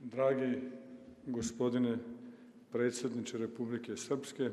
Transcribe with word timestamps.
Dragi 0.00 0.58
gospodine 1.26 1.98
predsjedniče 2.72 3.38
Republike 3.38 3.96
Srpske, 3.96 4.50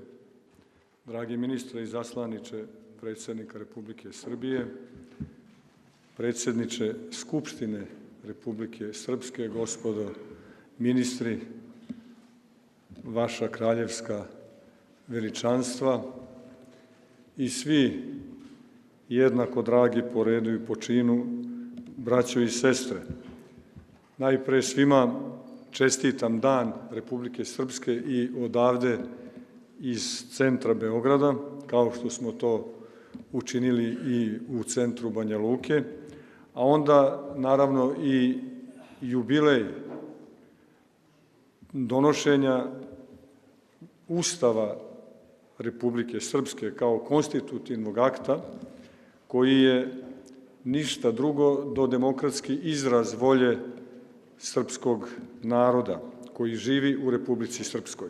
dragi 1.05 1.37
ministre 1.37 1.83
i 1.83 1.87
zaslaniče 1.87 2.65
predsjednika 3.01 3.57
Republike 3.57 4.11
Srbije, 4.11 4.65
predsjedniče 6.17 6.93
Skupštine 7.11 7.85
Republike 8.25 8.93
Srpske, 8.93 9.47
gospodo 9.47 10.11
ministri, 10.79 11.39
vaša 13.03 13.47
kraljevska 13.47 14.25
veličanstva 15.07 16.03
i 17.37 17.49
svi 17.49 18.03
jednako 19.09 19.61
dragi 19.61 20.03
po 20.13 20.23
redu 20.23 20.53
i 20.53 20.65
po 20.67 20.75
činu, 20.75 21.25
braćo 21.97 22.41
i 22.41 22.49
sestre. 22.49 22.99
Najpre 24.17 24.61
svima 24.61 25.13
čestitam 25.71 26.39
dan 26.39 26.73
Republike 26.91 27.45
Srpske 27.45 27.93
i 27.93 28.29
odavde 28.43 28.97
iz 29.79 30.25
centra 30.31 30.73
Beograda, 30.73 31.33
kao 31.67 31.91
što 31.91 32.09
smo 32.09 32.31
to 32.31 32.73
učinili 33.31 33.83
i 33.85 34.39
u 34.49 34.63
centru 34.63 35.09
Banja 35.09 35.37
Luke, 35.37 35.83
a 36.53 36.65
onda 36.65 37.33
naravno 37.35 37.95
i 38.03 38.37
jubilej 39.01 39.65
donošenja 41.73 42.65
Ustava 44.07 44.77
Republike 45.57 46.19
Srpske 46.19 46.71
kao 46.75 46.99
konstitutivnog 46.99 47.97
akta, 47.97 48.41
koji 49.27 49.61
je 49.61 50.03
ništa 50.63 51.11
drugo 51.11 51.73
do 51.75 51.87
demokratski 51.87 52.55
izraz 52.63 53.13
volje 53.19 53.57
srpskog 54.37 55.09
naroda 55.43 56.01
koji 56.33 56.55
živi 56.55 56.97
u 57.05 57.11
Republici 57.11 57.63
Srpskoj. 57.63 58.09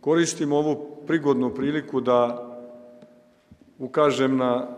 Koristim 0.00 0.52
ovu 0.52 0.96
prigodnu 1.06 1.54
priliku 1.54 2.00
da 2.00 2.48
ukažem 3.78 4.36
na 4.36 4.68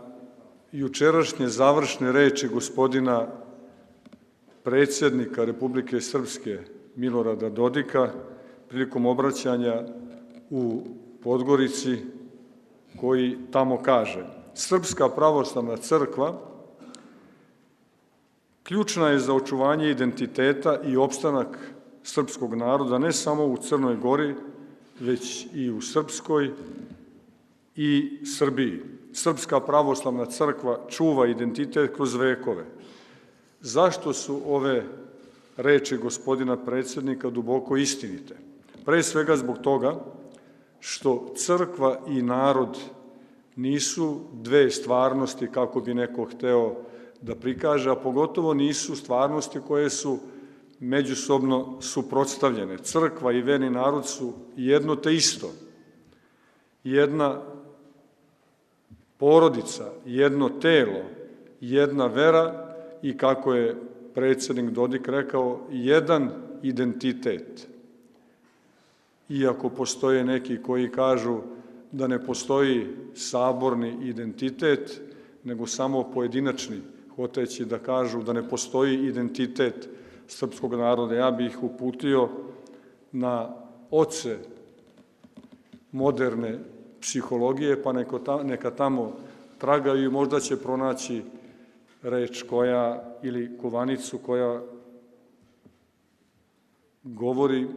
jučerašnje 0.71 1.47
završne 1.47 2.11
reči 2.11 2.47
gospodina 2.47 3.27
predsjednika 4.63 5.45
Republike 5.45 6.01
Srpske 6.01 6.59
Milorada 6.95 7.49
Dodika 7.49 8.09
prilikom 8.67 9.05
obraćanja 9.05 9.83
u 10.49 10.81
Podgorici 11.23 11.97
koji 12.99 13.37
tamo 13.51 13.81
kaže 13.83 14.25
Srpska 14.53 15.09
pravoslavna 15.09 15.77
crkva 15.77 16.54
ključna 18.65 19.09
je 19.09 19.19
za 19.19 19.33
očuvanje 19.33 19.89
identiteta 19.89 20.79
i 20.85 20.97
opstanak 20.97 21.57
srpskog 22.03 22.55
naroda 22.55 22.97
ne 22.97 23.11
samo 23.11 23.45
u 23.45 23.57
Crnoj 23.57 23.95
Gori, 23.95 24.35
već 24.99 25.47
i 25.53 25.69
u 25.69 25.81
Srpskoj 25.81 26.51
i 27.75 28.19
Srbiji. 28.37 28.81
Srpska 29.13 29.59
pravoslavna 29.59 30.25
crkva 30.25 30.79
čuva 30.89 31.27
identitet 31.27 31.95
kroz 31.95 32.15
vekove. 32.15 32.65
Zašto 33.61 34.13
su 34.13 34.41
ove 34.45 34.83
reči 35.57 35.97
gospodina 35.97 36.57
predsjednika 36.57 37.29
duboko 37.29 37.77
istinite? 37.77 38.35
Pre 38.85 39.03
svega 39.03 39.35
zbog 39.35 39.57
toga 39.57 39.95
što 40.79 41.33
crkva 41.37 41.99
i 42.07 42.21
narod 42.21 42.77
nisu 43.55 44.19
dve 44.33 44.71
stvarnosti 44.71 45.47
kako 45.51 45.81
bi 45.81 45.93
neko 45.93 46.25
hteo 46.25 46.75
da 47.25 47.35
prikaže, 47.35 47.89
a 47.89 47.95
pogotovo 47.95 48.53
nisu 48.53 48.95
stvarnosti 48.95 49.59
koje 49.67 49.89
su 49.89 50.19
međusobno 50.79 51.81
suprotstavljene. 51.81 52.77
Crkva 52.77 53.31
i 53.31 53.41
veni 53.41 53.69
narod 53.69 54.07
su 54.07 54.33
jedno 54.55 54.95
te 54.95 55.13
isto. 55.13 55.51
Jedna 56.83 57.41
porodica, 59.17 59.91
jedno 60.05 60.49
telo, 60.49 61.01
jedna 61.61 62.05
vera 62.07 62.75
i 63.01 63.17
kako 63.17 63.53
je 63.53 63.75
predsednik 64.13 64.69
Dodik 64.69 65.07
rekao, 65.07 65.67
jedan 65.71 66.29
identitet. 66.63 67.67
Iako 69.29 69.69
postoje 69.69 70.23
neki 70.23 70.61
koji 70.61 70.91
kažu 70.91 71.39
da 71.91 72.07
ne 72.07 72.25
postoji 72.25 72.87
saborni 73.13 73.97
identitet, 74.01 75.01
nego 75.43 75.67
samo 75.67 76.11
pojedinačni 76.13 76.81
hoteći 77.15 77.65
da 77.65 77.79
kažu 77.79 78.23
da 78.23 78.33
ne 78.33 78.49
postoji 78.49 79.07
identitet 79.07 79.89
srpskog 80.27 80.73
naroda. 80.73 81.15
Ja 81.15 81.31
bih 81.31 81.47
ih 81.47 81.63
uputio 81.63 82.29
na 83.11 83.55
oce 83.91 84.37
moderne 85.91 86.59
psihologije, 87.01 87.83
pa 87.83 87.93
neka 88.43 88.71
tamo 88.71 89.17
tragaju 89.57 90.03
i 90.03 90.09
možda 90.09 90.39
će 90.39 90.57
pronaći 90.57 91.21
reč 92.01 92.43
koja, 92.43 93.15
ili 93.23 93.57
kovanicu 93.57 94.17
koja 94.17 94.61
govori 97.03 97.67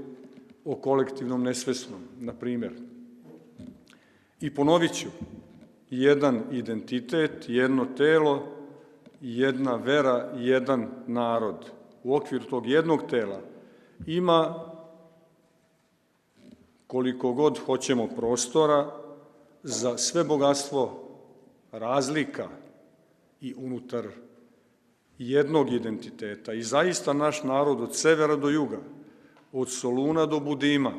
o 0.65 0.75
kolektivnom 0.75 1.43
nesvesnom, 1.43 2.01
na 2.21 2.33
primjer. 2.33 2.73
I 4.41 4.55
ponovit 4.55 4.93
ću, 4.93 5.09
jedan 5.91 6.43
identitet, 6.53 7.45
jedno 7.49 7.85
telo, 7.97 8.58
jedna 9.21 9.77
vera, 9.77 10.33
jedan 10.37 10.89
narod. 11.07 11.71
U 12.05 12.15
okviru 12.15 12.45
tog 12.45 12.67
jednog 12.67 13.01
tela 13.11 13.41
ima 14.07 14.65
koliko 16.87 17.33
god 17.33 17.59
hoćemo 17.59 18.07
prostora 18.07 18.93
za 19.63 19.99
sve 19.99 20.25
bogatstvo 20.25 21.09
razlika 21.73 22.49
i 23.41 23.55
unutar 23.57 24.09
jednog 25.19 25.73
identiteta. 25.73 26.53
I 26.53 26.63
zaista 26.63 27.13
naš 27.13 27.43
narod 27.43 27.81
od 27.81 27.97
severa 27.97 28.37
do 28.37 28.49
juga, 28.49 28.79
od 29.53 29.71
Soluna 29.71 30.27
do 30.27 30.41
Budima, 30.41 30.93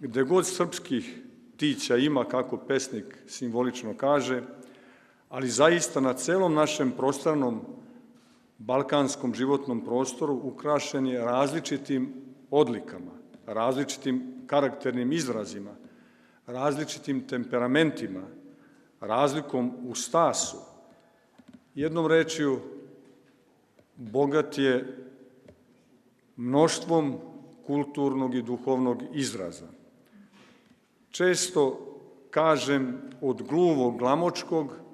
gde 0.00 0.22
god 0.22 0.46
srpskih 0.46 1.22
tića 1.56 1.96
ima, 1.96 2.24
kako 2.24 2.56
pesnik 2.56 3.18
simbolično 3.26 3.94
kaže, 3.96 4.42
ali 5.36 5.48
zaista 5.48 6.00
na 6.00 6.14
celom 6.14 6.54
našem 6.54 6.92
prostranom 6.96 7.60
balkanskom 8.58 9.34
životnom 9.34 9.84
prostoru 9.84 10.32
ukrašen 10.32 11.06
je 11.06 11.20
različitim 11.20 12.14
odlikama, 12.50 13.12
različitim 13.46 14.46
karakternim 14.46 15.12
izrazima, 15.12 15.74
različitim 16.46 17.20
temperamentima, 17.28 18.22
razlikom 19.00 19.72
u 19.84 19.94
stasu. 19.94 20.56
Jednom 21.74 22.06
rečju, 22.06 22.60
bogat 23.96 24.58
je 24.58 25.04
mnoštvom 26.36 27.14
kulturnog 27.66 28.34
i 28.34 28.42
duhovnog 28.42 29.02
izraza. 29.12 29.68
Često 31.10 31.78
kažem 32.30 32.98
od 33.20 33.42
gluvog 33.42 33.98
glamočkog 33.98 34.85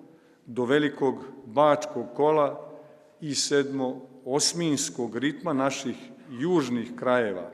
do 0.47 0.65
velikog 0.65 1.25
bačkog 1.47 2.07
kola 2.15 2.69
i 3.21 3.35
sedmo-osminskog 3.35 5.17
ritma 5.17 5.53
naših 5.53 5.97
južnih 6.31 6.93
krajeva, 6.97 7.51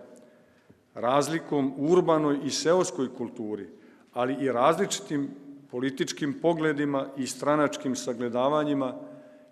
razlikom 0.94 1.72
u 1.76 1.92
urbanoj 1.92 2.38
i 2.44 2.50
seoskoj 2.50 3.14
kulturi, 3.16 3.68
ali 4.12 4.36
i 4.44 4.52
različitim 4.52 5.30
političkim 5.70 6.38
pogledima 6.42 7.06
i 7.16 7.26
stranačkim 7.26 7.96
sagledavanjima 7.96 8.94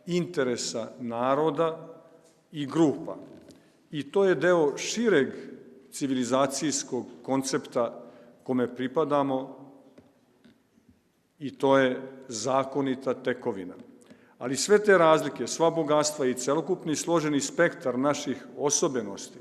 interesa 0.06 0.88
naroda 1.00 1.98
i 2.52 2.66
grupa. 2.66 3.16
I 3.90 4.10
to 4.10 4.24
je 4.24 4.34
deo 4.34 4.76
šireg 4.76 5.28
civilizacijskog 5.90 7.06
koncepta 7.22 8.02
kome 8.42 8.76
pripadamo 8.76 9.65
i 11.38 11.58
to 11.58 11.78
je 11.78 12.00
zakonita 12.28 13.14
tekovina. 13.14 13.74
Ali 14.38 14.56
sve 14.56 14.78
te 14.78 14.98
razlike, 14.98 15.46
sva 15.46 15.70
bogatstva 15.70 16.26
i 16.26 16.34
celokupni 16.34 16.96
složeni 16.96 17.40
spektar 17.40 17.98
naših 17.98 18.46
osobenosti 18.58 19.38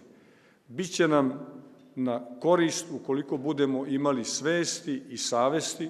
biće 0.68 1.08
nam 1.08 1.40
na 1.96 2.26
korist 2.40 2.86
ukoliko 2.92 3.38
budemo 3.38 3.86
imali 3.86 4.24
svesti 4.24 5.04
i 5.10 5.18
savesti 5.18 5.90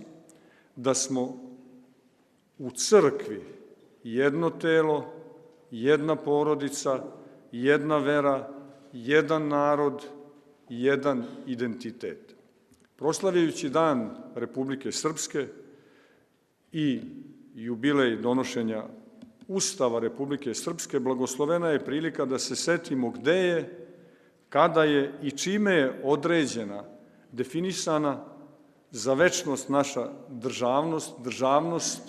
da 0.76 0.94
smo 0.94 1.38
u 2.58 2.72
crkvi 2.72 3.44
jedno 4.04 4.50
telo, 4.50 5.14
jedna 5.72 6.16
porodica, 6.16 7.04
jedna 7.52 7.98
vera, 7.98 8.50
jedan 8.94 9.48
narod, 9.48 10.04
jedan 10.70 11.24
identitet. 11.46 12.36
Proslavljajući 12.96 13.70
dan 13.70 14.18
Republike 14.36 14.92
Srpske, 14.92 15.48
i 16.76 17.02
jubilej 17.56 18.18
donošenja 18.18 18.84
Ustava 19.48 20.00
Republike 20.00 20.54
Srpske, 20.54 21.00
blagoslovena 21.00 21.70
je 21.70 21.86
prilika 21.86 22.26
da 22.26 22.40
se 22.40 22.56
setimo 22.56 23.10
gde 23.10 23.36
je, 23.36 23.88
kada 24.50 24.84
je 24.84 25.14
i 25.24 25.32
čime 25.32 25.74
je 25.74 26.02
određena, 26.04 26.84
definisana 27.32 28.26
za 28.92 29.14
večnost 29.14 29.70
naša 29.70 30.10
državnost, 30.30 31.14
državnost 31.24 32.02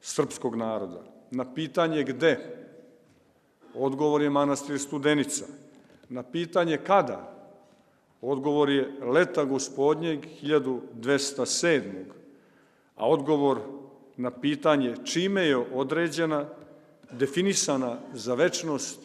srpskog 0.00 0.56
naroda. 0.56 1.00
Na 1.30 1.54
pitanje 1.54 2.04
gde, 2.04 2.38
odgovor 3.74 4.22
je 4.22 4.30
manastir 4.30 4.78
Studenica. 4.78 5.46
Na 6.08 6.22
pitanje 6.22 6.76
kada, 6.76 7.48
odgovor 8.20 8.70
je 8.70 8.92
leta 9.00 9.44
gospodnjeg 9.44 10.26
1207. 10.42 11.80
A 12.96 13.08
odgovor 13.08 13.83
na 14.16 14.30
pitanje 14.30 14.94
čime 15.04 15.46
je 15.46 15.56
određena, 15.56 16.46
definisana 17.10 17.98
za 18.12 18.34
večnost 18.34 19.00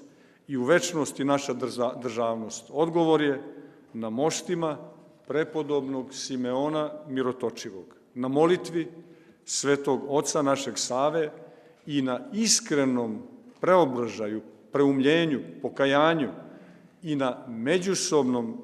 i 0.48 0.58
u 0.58 0.64
večnosti 0.64 1.24
naša 1.24 1.54
državnost. 2.02 2.66
Odgovor 2.70 3.22
je 3.22 3.42
na 3.94 4.10
moštima 4.10 4.78
prepodobnog 5.28 6.14
Simeona 6.14 6.92
Mirotočivog, 7.08 7.96
na 8.14 8.28
molitvi 8.28 8.88
svetog 9.46 10.02
oca 10.08 10.42
našeg 10.42 10.78
Save 10.78 11.32
i 11.86 12.02
na 12.02 12.20
iskrenom 12.34 13.22
preobražaju, 13.62 14.42
preumljenju, 14.72 15.40
pokajanju 15.62 16.30
i 17.04 17.16
na 17.16 17.46
međusobnom 17.48 18.58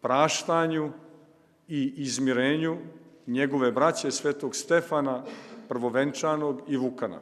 praštanju 0.00 0.92
i 1.68 1.92
izmirenju 1.96 2.76
njegove 3.26 3.72
braće 3.72 4.10
svetog 4.10 4.56
Stefana, 4.56 5.24
prvovenčanog 5.68 6.62
i 6.68 6.76
Vukana. 6.76 7.20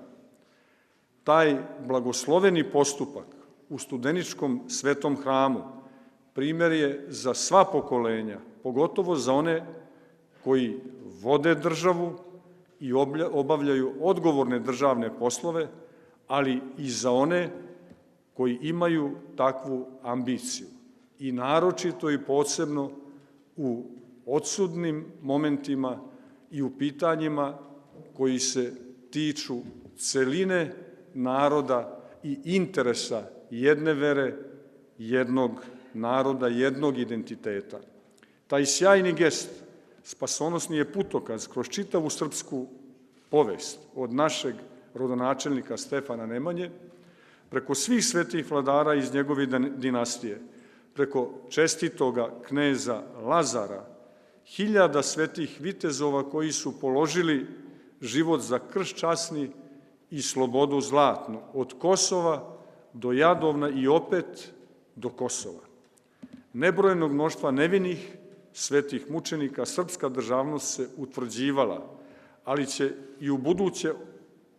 Taj 1.25 1.57
blagosloveni 1.87 2.71
postupak 2.71 3.27
u 3.69 3.79
studeničkom 3.79 4.61
svetom 4.69 5.17
hramu 5.17 5.63
primer 6.35 6.73
je 6.73 7.07
za 7.09 7.35
sva 7.35 7.65
pokolenja, 7.65 8.39
pogotovo 8.63 9.17
za 9.17 9.33
one 9.33 9.67
koji 10.45 10.81
vode 11.23 11.55
državu 11.55 12.13
i 12.81 12.93
obavljaju 13.33 13.93
odgovorne 14.01 14.59
državne 14.59 15.11
poslove, 15.19 15.69
ali 16.29 16.61
i 16.79 16.91
za 16.91 17.13
one 17.13 17.51
koji 18.35 18.59
imaju 18.63 19.11
takvu 19.37 19.87
ambiciju. 20.03 20.67
I 21.19 21.33
naročito 21.33 22.11
i 22.11 22.19
posebno 22.19 22.91
u 23.57 23.85
odsudnim 24.27 25.05
momentima 25.23 25.99
i 26.51 26.63
u 26.63 26.71
pitanjima 26.79 27.59
koji 28.17 28.39
se 28.39 28.73
tiču 29.11 29.57
celine 29.99 30.73
naroda 31.15 32.01
i 32.23 32.39
interesa 32.45 33.23
jedne 33.51 33.95
vere, 33.95 34.35
jednog 34.99 35.65
naroda, 35.95 36.49
jednog 36.49 36.99
identiteta. 36.99 37.81
Taj 38.47 38.67
sjajni 38.67 39.13
gest, 39.13 39.51
spasonosni 40.03 40.77
je 40.77 40.93
putokaz 40.93 41.49
kroz 41.49 41.69
čitavu 41.69 42.11
srpsku 42.11 42.67
povest 43.31 43.79
od 43.95 44.13
našeg 44.13 44.55
rodonačelnika 44.95 45.77
Stefana 45.77 46.27
Nemanje, 46.27 46.71
preko 47.51 47.75
svih 47.75 48.05
svetih 48.05 48.51
vladara 48.51 48.95
iz 48.95 49.15
njegove 49.15 49.47
dinastije, 49.77 50.41
preko 50.95 51.31
čestitoga 51.51 52.31
kneza 52.47 53.03
Lazara, 53.23 53.87
hiljada 54.47 55.03
svetih 55.03 55.57
vitezova 55.61 56.31
koji 56.31 56.53
su 56.53 56.81
položili 56.81 57.47
život 58.01 58.41
za 58.41 58.59
krš 58.59 58.95
časni 58.95 59.51
i 60.11 60.23
slobodu 60.23 60.81
zlatnu, 60.81 61.41
od 61.53 61.79
Kosova 61.79 62.57
do 62.93 63.13
Jadovna 63.13 63.69
i 63.69 63.89
opet 63.89 64.53
do 64.97 65.09
Kosova. 65.09 65.61
Nebrojenog 66.53 67.13
mnoštva 67.13 67.51
nevinih 67.51 68.17
svetih 68.53 69.11
mučenika 69.11 69.67
srpska 69.67 70.09
državnost 70.09 70.75
se 70.75 70.89
utvrđivala, 70.97 71.87
ali 72.45 72.67
će 72.67 72.93
i 73.21 73.31
u 73.31 73.39
buduće 73.39 73.93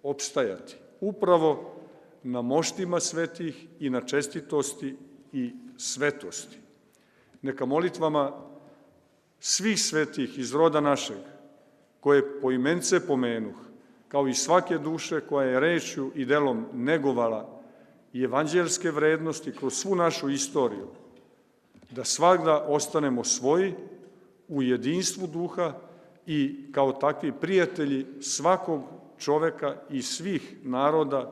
opstajati 0.04 0.76
upravo 1.02 1.76
na 2.24 2.42
moštima 2.42 3.00
svetih 3.00 3.68
i 3.80 3.90
na 3.90 4.02
čestitosti 4.02 4.98
i 5.34 5.54
svetosti. 5.78 6.58
Neka 7.42 7.66
molitvama 7.66 8.32
svih 9.40 9.82
svetih 9.82 10.40
iz 10.40 10.54
roda 10.54 10.82
našeg, 10.82 11.18
koje 12.06 12.42
po 12.42 12.52
imence 12.52 13.00
pomenuh, 13.08 13.56
kao 14.08 14.28
i 14.28 14.34
svake 14.34 14.78
duše 14.78 15.22
koja 15.22 15.48
je 15.48 15.60
rečju 15.60 16.12
i 16.16 16.26
delom 16.26 16.66
negovala 16.74 17.62
i 18.14 18.24
evanđelske 18.24 18.92
vrednosti 18.92 19.52
kroz 19.52 19.74
svu 19.74 19.96
našu 19.96 20.30
istoriju, 20.30 20.88
da 21.92 22.04
svakda 22.04 22.66
ostanemo 22.68 23.24
svoji 23.24 23.74
u 24.48 24.62
jedinstvu 24.62 25.28
duha 25.28 25.74
i 26.26 26.70
kao 26.72 26.92
takvi 26.92 27.32
prijatelji 27.32 28.06
svakog 28.22 28.84
čoveka 29.18 29.76
i 29.90 30.02
svih 30.02 30.56
naroda, 30.64 31.32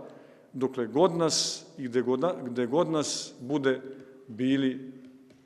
dokle 0.54 0.88
god 0.88 1.18
nas 1.18 1.66
i 1.78 1.84
gde 1.84 2.02
god, 2.02 2.26
gde 2.46 2.66
god 2.66 2.90
nas 2.90 3.34
bude 3.40 3.82
bili 4.28 4.92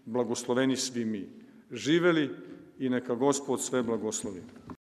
blagosloveni 0.06 0.75
svi 0.75 1.06
mi. 1.06 1.27
Živeli 1.71 2.29
i 2.79 2.89
neka 2.89 3.15
Gospod 3.15 3.62
sve 3.62 3.83
blagoslovi. 3.83 4.41